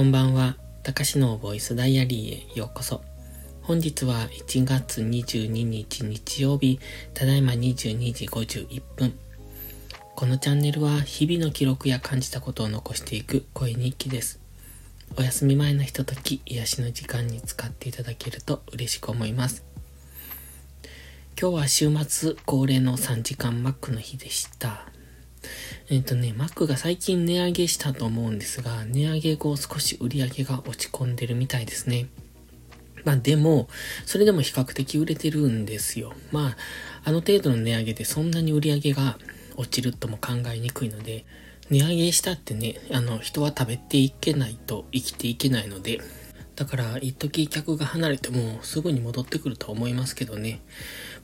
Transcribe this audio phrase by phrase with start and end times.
[0.00, 0.56] こんばんは。
[0.82, 3.02] たかしのボイスダイアリーへようこそ。
[3.60, 6.80] 本日は1月22日日曜日、
[7.12, 9.18] ただいま22時51分。
[10.16, 14.40] このチャンネルは日々の記録や感じたことを残していく声日記です。
[15.18, 19.64] お休み前のひととき、癒しの時間に使っていただけると嬉しく思います。
[21.38, 24.86] 今日は週末恒例の3時間マックの日でした。
[25.88, 32.06] えっ、とね、マックが最近値上げしたと思うんですが、値上げ後少し売り上げが落ち込んでるみたいですね。
[33.04, 33.68] まあでも、
[34.06, 36.12] それでも比較的売れてるんですよ。
[36.32, 36.56] まあ、
[37.04, 39.18] あの程度の値上げでそんなに売り上げが
[39.56, 41.24] 落ちるとも考えにくいので、
[41.70, 46.00] 値上げしたってね、あの、人は食べていけないと生きていけないので、
[46.56, 50.60] だから、一時客が離れてもすぐに戻ってくると思いますけどね。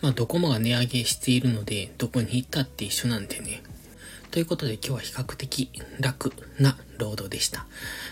[0.01, 3.63] まあ、ドコモが値上げしているので、どこに行ったって一緒なんでね。
[4.37, 7.65] ということで今日は比較的楽な労働でした。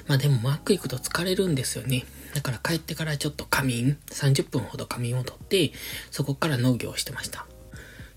[0.07, 2.07] まあでもマック行くと疲れるんですよね。
[2.35, 5.73] だから帰ってからちょっと仮眠、30分ほど仮眠をとって、
[6.11, 7.45] そこから農業をしてました。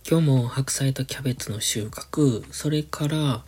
[0.09, 3.43] 今日も白菜とキャベツの収穫、それから、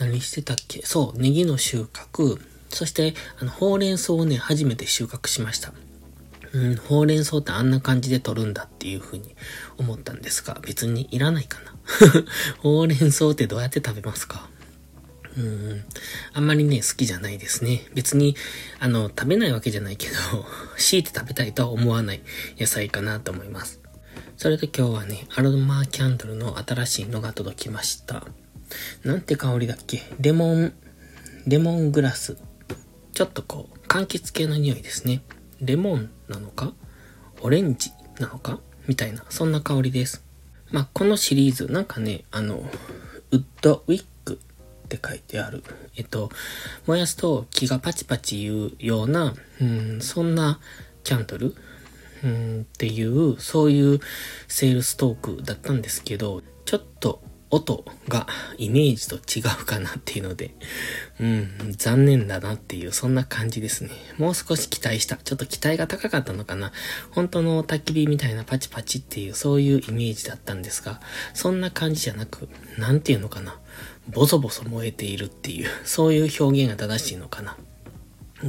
[0.00, 0.82] 何してたっけ？
[0.84, 2.40] そう、ネギの収穫、
[2.70, 5.72] そして、あの、ほうれん草をね、初めて収穫しました。
[6.52, 9.36] うん、ほうれん草ってあんな感じで取るんだっていう風に
[9.78, 11.74] 思ったんですが、別にいらないかな。
[12.58, 14.48] ほうれん草ってどうやって食べますか？
[15.36, 15.84] うん。
[16.32, 17.86] あんまりね、好きじゃないですね。
[17.94, 18.34] 別に、
[18.80, 20.14] あの、食べないわけじゃないけど、
[20.76, 22.22] 強いて食べたいとは思わない
[22.58, 23.80] 野菜かなと思います。
[24.36, 28.26] それで今日はね、アロマキャンドルの新しいのが届きました。
[29.04, 30.02] なんて香りだっけ？
[30.18, 30.72] レモン、
[31.46, 32.36] レモングラス。
[33.14, 35.22] ちょっとこう、柑橘系の匂いですね。
[35.60, 36.72] レモンなのか？
[37.42, 38.60] オレンジなのか？
[38.86, 40.24] みたいな、そんな香りです。
[40.70, 42.64] まあ、このシリーズ、なんかね、あの、
[43.30, 44.40] ウッドウィッグ
[44.84, 45.62] って書いてある。
[45.96, 46.30] えっと、
[46.86, 50.60] 燃やすと木がパチパチ言うような、うん、そんな
[51.02, 51.54] キャンドル、
[52.24, 54.00] うん、っていう、そういう
[54.48, 58.28] セールストークだったんですけど、ちょっと音が
[58.58, 60.54] イメージと違うかなっていうので、
[61.18, 63.90] うん、残念だなっていう、そんな感じですね。
[64.18, 65.16] もう少し期待した。
[65.16, 66.72] ちょっと期待が高かったのかな。
[67.10, 71.00] 本当の焚き火みたいなパチパチっていう、そういうイメージだったんですが、
[71.34, 73.58] そんな感じじゃなく、なんていうのかな。
[74.08, 77.56] ボソボソ燃えているっていう、そういう表現が正しいのかな。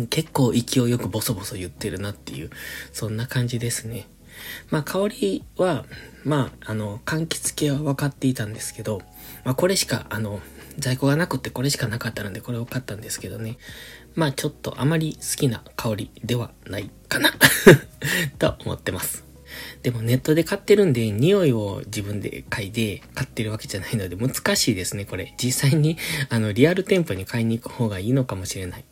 [0.09, 2.51] 結構勢いよくボソボソ言ってるなっていう、
[2.93, 4.07] そんな感じですね。
[4.69, 5.85] まあ香りは、
[6.23, 9.01] まあ、あの、柑橘系は分かっていたんですけど、
[9.43, 10.41] まあこれしか、あの、
[10.77, 13.57] 在庫がなくてこれしかなかったのでこれを買ったんですけどね。
[14.15, 17.31] まあちょっとあまり好きな香りではないかな
[18.39, 19.31] と思ってます。
[19.83, 25.33] でもネットで買ってるんで、匂いを自分で嗅いで買ってるわけじゃないので難しいですね、これ。
[25.37, 25.97] 実際に、
[26.29, 28.85] あの、リアル店舗に買いに行く方がいいのかもしれない。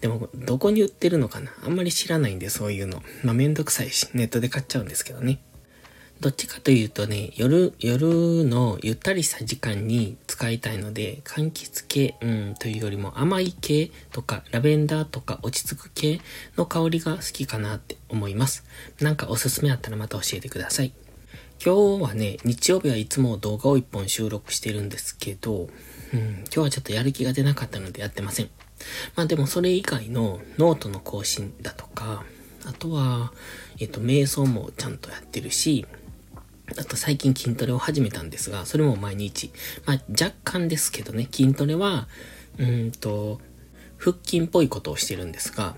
[0.00, 1.52] でも、どこに売ってるのかな？
[1.64, 3.02] あんまり知らないんで、そういうの。
[3.24, 5.40] まあ、めんどくさいし、ネットで買っちゃうんですけどね。
[6.20, 16.20] どっちかというとね、夜、夜のゆったりした時間に使いたいので、柑橘系、うん、というよりも甘い系とか、ラベンダーとか落ち着く系
[16.56, 18.64] の香りが好きかなって思います。
[19.00, 20.92] なんかおすすめあったらまた教えてください。
[21.64, 25.68] 今日はね、日曜日はいつも動画を一本収録してるんですけど、
[26.12, 28.50] うん、今日はちょっとやる気が出なかったのでやってません。
[29.16, 32.24] まあでもそれ以外のノートの更新だとか、
[32.64, 33.32] あとは、
[33.80, 35.86] えっと、瞑想もちゃんとやってるし、
[36.78, 39.50] あと最近筋トレを始めたんですが、それも毎日。
[39.84, 42.08] まあ若干ですけどね、筋トレは、
[42.58, 43.40] うんと、
[43.98, 45.76] 腹筋っぽいことをしてるんですが、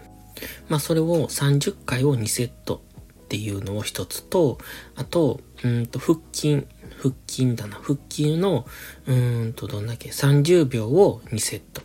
[0.68, 2.82] まあそれを30回を2セット
[3.24, 4.58] っていうのを一つと、
[4.96, 6.66] あと、うんと腹筋、
[6.98, 8.66] 腹筋だな、腹筋の、
[9.06, 11.82] うんとどんだけ、30秒を2セット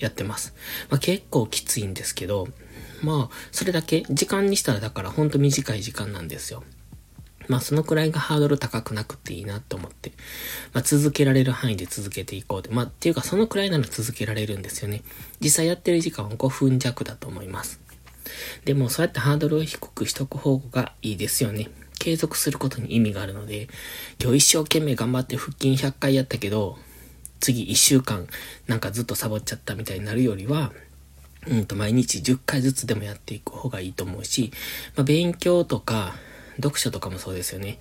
[0.00, 0.54] やってます。
[0.88, 2.48] まあ結構きついんですけど、
[3.02, 6.62] まあ、それだけ、時間にしたらだからほんと短い時間なんですよ。
[7.48, 10.12] まあそのくらいがハードル高くなくていいなと思って、
[10.72, 15.02] まあ続けられる範囲で続けていこうで、まあっていうかそのくらいなら続けられるんですよね。
[15.40, 17.80] 実際やってる時間は5分弱だと思います。
[18.64, 21.70] でもそうやってハードルを低くしとく方がいいですよね。
[21.98, 23.68] 継続することに意味があるので、
[24.22, 26.78] 今日一生懸命頑張って腹筋100回やったけど、
[27.40, 28.26] 次1週間
[28.66, 30.72] なんかずっとサボっちゃったみたいになるよりは、
[31.48, 34.52] うんと毎日10回ずつでもやっていく方がいいと思うし、
[34.94, 36.14] まあ、勉強とか
[36.56, 37.78] 読書とかもそうですよね。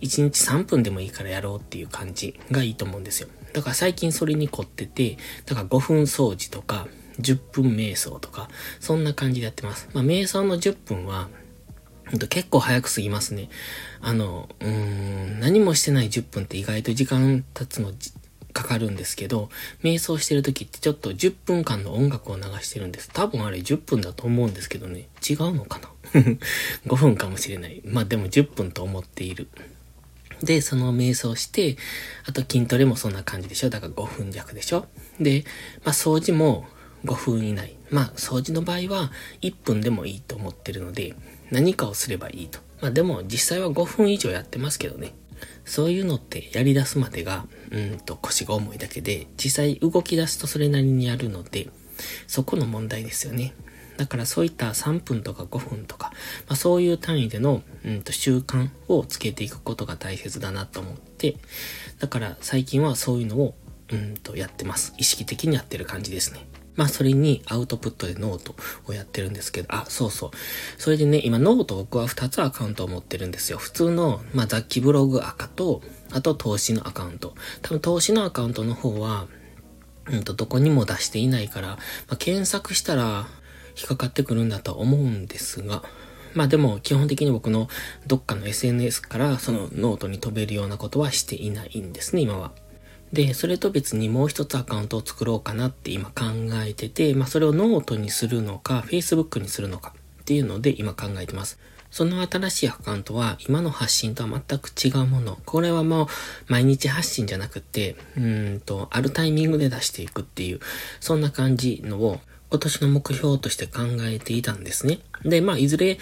[0.00, 3.28] 1日3分でもいいからやろうっていう感じがいいと思うんですよ。
[3.52, 5.16] だから最近それに凝ってて、
[5.46, 6.86] だから5分掃除とか、
[7.20, 8.48] 10分瞑想とか、
[8.80, 9.88] そんな感じでやってます。
[9.92, 11.28] まあ、瞑想の10分は、
[12.28, 13.48] 結構早く過ぎますね。
[14.00, 17.92] あの、うーん、何もしてない10分って意外と時間経つの
[18.52, 19.50] かかるんですけど、
[19.82, 23.10] 瞑想してる時ってちょっと10分間の音楽を流してるんです。
[23.12, 25.08] 多分あれ10分だと思うんですけどね。
[25.28, 25.88] 違うのかな
[26.86, 27.82] ?5 分かもしれない。
[27.84, 29.48] まあでも10分と思っている。
[30.42, 31.76] で、その瞑想して、
[32.26, 33.70] あと筋トレもそんな感じでしょ？
[33.70, 34.86] だから5分弱でしょ？
[35.20, 35.44] で、
[35.84, 36.66] まあ掃除も
[37.04, 37.76] 5分以内。
[37.90, 39.12] まあ掃除の場合は
[39.42, 41.14] 1分でもいいと思ってるので、
[41.50, 42.60] 何かをすればいいと。
[42.80, 45.12] まあでも実際は5分以上やってますけどね。
[45.68, 51.68] そういうのってやり出すまでが、うんと腰が重いだけで、実際動き出すとそれなりにやるので、
[52.26, 53.54] そこの問題ですよね。
[53.98, 56.12] だからそういった3分とか5分とか、
[56.46, 61.36] まあ、そういう単位での、うんと習慣をつけていくことが大切だなと思って、
[61.98, 63.54] だから最近はそういうのを、
[63.90, 64.94] うんとやってます。
[64.98, 66.46] 意識的にやってる感じですね。
[66.78, 68.54] まあそれにアウトプットでノート
[68.86, 70.30] をやってるんですけど、あ、そうそう。
[70.78, 73.58] それでね、今ノート僕は2つアカウントを持ってるんですよ。
[73.58, 75.82] 普通の、まあ雑記ブログ垢と、
[76.12, 77.34] あと投資のアカウント。
[77.62, 79.26] 多分投資のアカウントの方は、
[80.06, 81.78] うんと、どこにも出していないから、ま
[82.10, 83.26] あ、検索したら
[83.76, 85.82] 引っかかってくるんだと思うんですが、
[86.34, 87.68] まあでも基本的に僕の
[88.06, 92.52] どっかの SNS からそのノートに飛べるようなことはしていないんですね、今は。
[93.12, 96.24] で、それと別にもう一つアカウントを作ろうかなって今考
[96.64, 101.58] えてて、まあそれをノートにするのか、Facebook にするのかっていうので今考えてます。
[101.90, 105.38] その新しいアカウントは今の発信とは全く違うもの。
[105.46, 106.06] これはもう
[106.48, 110.60] 毎日発信じゃなくて、うんと、あるタイミングで出していくっていう、
[111.00, 112.20] そんな感じのを
[112.50, 115.00] 今年の目標として考えていたんですね。
[115.22, 115.98] で、まあ、いずれ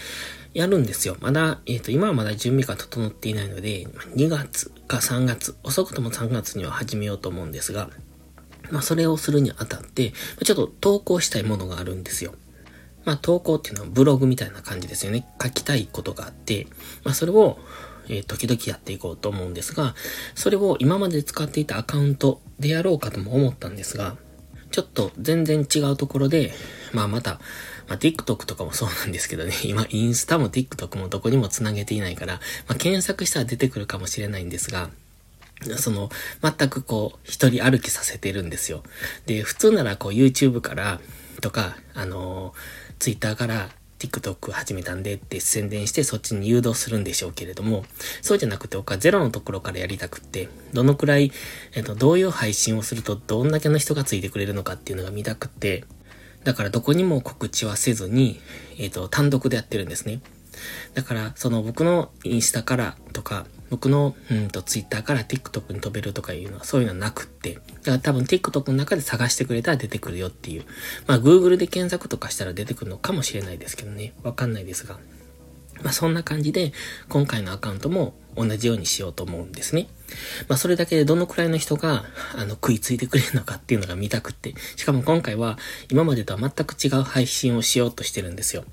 [0.56, 1.18] やるんですよ。
[1.20, 7.90] まだ、えっ、ー、と、今はまだ準備が整っていないので、2月か3月、遅くとも3月には始めようと思うんですが、
[8.70, 12.32] まあ、それをするにあたって、ちょっと投稿したいものがあるんですよ。
[13.04, 15.28] まあ、投稿っていうのはブログみたいな感じですよね。
[15.42, 16.66] 書きたいことがあって、
[17.04, 17.58] まあ、それを、
[18.08, 19.94] えー、時々やっていこうと思うんですが、
[20.34, 24.16] それを今まで使っていたアカウントでやろうかとも思ったんですが、
[24.70, 26.54] ちょっと全然違うところで、
[26.96, 27.32] まあまた、
[27.88, 34.88] まあ、TikTok とかもそうなんですけどね、 今インスタも TikTok もどこにも繋げていないから、まあ、検索したら出てくるかもしれないんですが、
[35.76, 36.10] その、
[36.42, 38.82] 全くこう、一人歩きさせてるんですよ。
[39.26, 41.00] で、普通ならこう YouTube から、
[41.40, 42.54] とか、あの、
[42.98, 47.84] Twitter から TikTok 始めたんでって宣伝してそっちに誘導するんでしょうけれども、
[48.20, 51.32] そうじゃなくて僕はゼロのところからやりたくって、どのくらい、
[51.74, 55.84] えっと、どういう配信をするとどんだけの人がついてくれるのかっていうのが見たくって、
[56.46, 58.40] だからどこにも告知はせずに、
[58.78, 60.20] えっと、単独でやってるんですね。
[60.94, 67.54] だから、その僕のインスタからとか、僕の、うんと、ツイッターから TikTok に飛べるとかいうのは、そういうのはなくって。
[67.54, 70.64] だから多分 TikTok の中で探してくれたら出てくるよっていう。
[71.08, 74.12] まあ、Google で検索とかしたら出てくるのかもしれないですけどね。
[74.22, 75.00] わかんないですが。
[75.82, 76.72] まあ、そんな感じで、
[77.08, 79.88] 今回のアカウントも同じようにしようと思うんですね。
[80.48, 84.54] まあ、それだけでどのくらいの人が、あの、食いついてくれるのかっていうのが見たくって。
[84.76, 85.58] しかも今回は、
[85.90, 88.64] 今までとは全く違う配信をしようとしてるんですよ。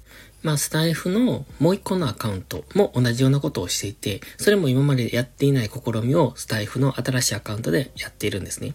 [0.44, 8.74] まあ、スタイフのもう一個のアカウントも同じようなことをしていて、それも今までやっていない試みをスタイフの新しいアカウントでやっているんですね。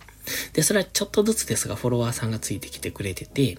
[0.55, 3.59] で、それはちょっとずつですが、フォロワーさんがついてきてくれてて、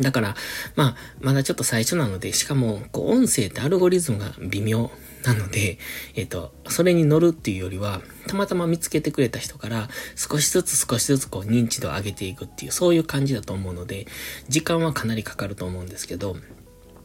[0.00, 0.36] だから、
[0.76, 4.90] まあ、まだちょっと最初なので、しかも、こう、音声ってアルゴリズムが微妙
[5.24, 5.78] なので、
[6.14, 14.06] えっ、と、それに乗るっていうよりは、たまたま見つけてくれた人から、少しずつ少しずつこう、認知度を上げていくっていう、そういう感じだと思うので、
[14.48, 16.36] 時間はかなりかかると思うんですけど、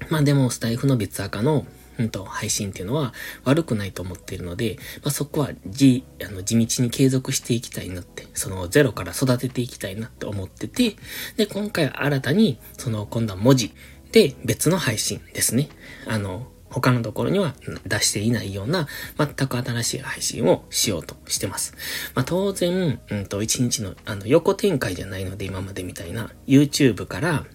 [0.09, 1.65] まあでも、スタイフの別赤の、
[1.97, 10.95] うんと、配信っていうのは悪くないと思っているので、まあ、そこはじ、あの、地道に継続していきたいなって、そのゼロから育てていきたいなって思ってて、
[11.37, 13.73] で、今回は新たに、その、今度は文字
[14.11, 15.69] で別の配信ですね。
[16.07, 17.53] あの、他のところには
[17.85, 21.75] 出していないような全く新しい配信をしようとしてます。
[22.15, 27.45] まあ、当然、うんと、一日のあの横展開じゃないので今までみたいな YouTube から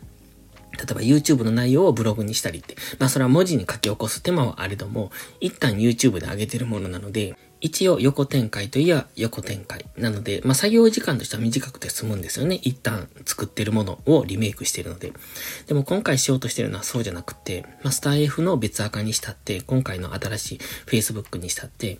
[0.78, 9.84] 例えば YouTube の内容をブログにしたりって、まあそれは文字に書き起こす手間はあれども、一旦 YouTube で上げてるものなので、一応横展開といえば横展開。
[9.96, 12.60] なので、まあ作業時間としては短くて済むんですよね。
[12.62, 15.12] 一旦作ってるものをリメイクしてるので。
[15.66, 21.98] でも今回しようとしてるのはそうじゃなくて、まあスター F の別アカにしたって、今回の新しい Facebook にしたって、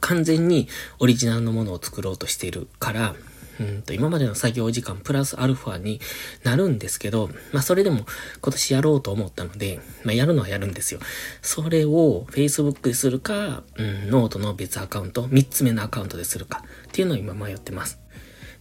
[0.00, 0.68] 完全に
[0.98, 3.14] オリジナルのものを作ろうとしているから、
[3.60, 6.00] うんと、今までの作業時間プラスアルファに
[6.42, 8.06] なるんですけど、まあそれでも
[8.40, 11.00] 今年やろうと思ったので、まあやるのはやるんですよ。
[11.42, 18.00] それを Facebook でするか、うん、ノートの別アカウント、3つ目のアカウントでするかっていうのを今迷ってます。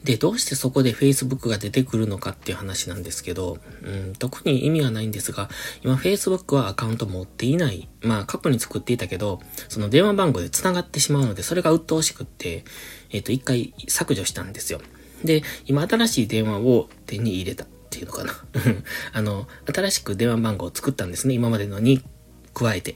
[0.03, 5.49] で、どうしてそこで Facebook が出てくるのかっていう話なんですけど、うん、特に意味はないんですが、
[5.83, 7.89] 今 Facebook はアカウント持っていない。
[8.01, 12.63] まあ過去に作っていたけど、その電話番号で繋がってしまうので、それが鬱陶しくって、
[13.09, 14.79] えっ、ー、と、一回削除したんですよ。
[15.25, 18.33] で、今新しい電話を手に入れたっていうのかな。
[19.11, 21.33] あの、新しく電話番号を作ったんですね。
[21.33, 22.01] 今までのに
[22.53, 22.95] 加えて。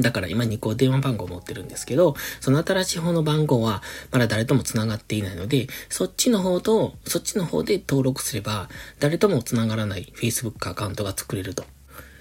[0.00, 8.68] だから今2個電話番号持ってるんですけど、その新しい方の番号はまだ誰とも繋がっていないので、そっちの方と、そっちの方で登録すれば、
[9.00, 11.64] 誰とも繋がらない Facebook アカウントが作れると。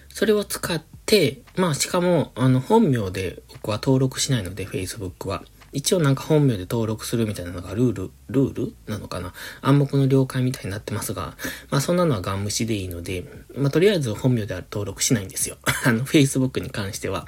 [0.10, 5.44] それを使って、まあしかも、あの、本名で僕は登録しないので、Facebook は。
[5.78, 8.74] 一応なんか本名で登録するみたいなのがルール、ルール？
[8.88, 9.32] なのかな？
[9.62, 11.38] 暗黙の了解みたいになってますが、
[11.70, 15.58] まあそんなのはガン無視でいいので、まあとりあえず本名では登録しないんですよ。
[15.86, 17.28] あの、Facebook に関しては。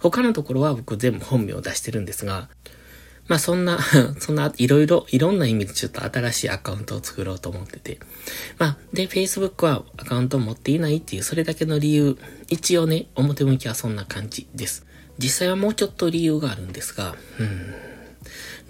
[0.00, 2.50] 他のところは僕全部本名を出してるんですが、
[3.28, 3.78] まあそんな、
[4.18, 8.00] そんないろいろ、いろんな意味でちょっと新しいアカウントを作ろうと思ってて。
[8.58, 12.18] まあ、で、Facebook はアカウントを持っていないっていう、それだけの理由。
[12.48, 14.86] 一応ね、表向きはそんな感じです。
[15.18, 17.74] 実際はもうちょっと理由があるんですが、うん。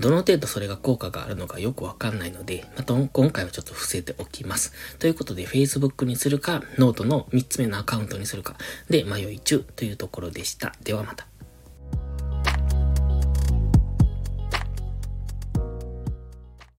[0.00, 4.73] どの程度それが効果があるのかよくわかんないので、また今回はちょっと伏せておきます。
[4.99, 8.57] ということで、Facebook にするか、ノートの3つ目のアカウントにするか、
[8.88, 10.75] で迷い中というところでした。
[10.83, 11.27] ではまた。